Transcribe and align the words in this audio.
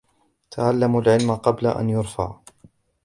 تَعَلَّمُوا 0.51 1.01
الْعِلْمَ 1.01 1.35
قَبْلَ 1.35 1.67
أَنْ 1.67 1.89
يُرْفَعَ 1.89 2.39